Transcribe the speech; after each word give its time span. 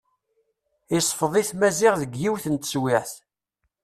Isfeḍ-it 0.97 1.49
Maziɣ 1.59 1.93
deg 2.01 2.11
yiwet 2.21 2.45
n 2.49 2.55
teswiɛt. 2.57 3.11